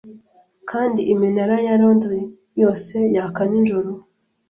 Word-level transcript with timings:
kandi 0.69 1.01
iminara 1.13 1.55
ya 1.67 1.73
Londres 1.81 2.25
yose 2.61 2.95
yaka 3.15 3.41
ninjoro 3.49 3.91